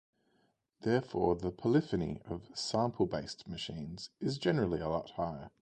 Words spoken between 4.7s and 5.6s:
a lot higher.